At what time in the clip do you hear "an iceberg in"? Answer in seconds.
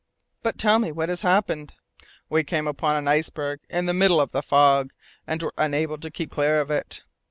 2.95-3.85